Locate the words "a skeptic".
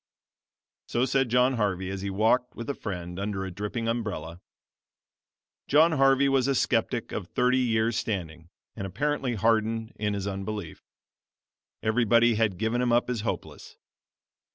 6.47-7.11